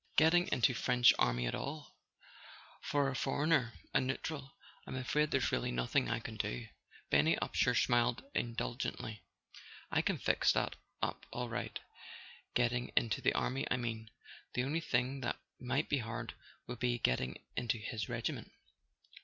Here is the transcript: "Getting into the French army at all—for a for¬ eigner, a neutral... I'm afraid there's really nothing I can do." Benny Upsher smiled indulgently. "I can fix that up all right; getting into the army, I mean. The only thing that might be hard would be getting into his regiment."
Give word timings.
"Getting 0.15 0.47
into 0.51 0.73
the 0.73 0.79
French 0.79 1.13
army 1.19 1.45
at 1.45 1.53
all—for 1.53 3.11
a 3.11 3.13
for¬ 3.13 3.37
eigner, 3.45 3.73
a 3.93 4.01
neutral... 4.01 4.55
I'm 4.87 4.95
afraid 4.95 5.29
there's 5.29 5.51
really 5.51 5.69
nothing 5.69 6.09
I 6.09 6.19
can 6.19 6.37
do." 6.37 6.65
Benny 7.11 7.35
Upsher 7.39 7.75
smiled 7.75 8.23
indulgently. 8.33 9.21
"I 9.91 10.01
can 10.01 10.17
fix 10.17 10.53
that 10.53 10.75
up 11.03 11.27
all 11.31 11.49
right; 11.49 11.77
getting 12.55 12.91
into 12.97 13.21
the 13.21 13.35
army, 13.35 13.67
I 13.69 13.77
mean. 13.77 14.09
The 14.55 14.63
only 14.63 14.79
thing 14.79 15.21
that 15.21 15.37
might 15.59 15.87
be 15.87 15.99
hard 15.99 16.33
would 16.65 16.79
be 16.79 16.97
getting 16.97 17.37
into 17.55 17.77
his 17.77 18.09
regiment." 18.09 18.51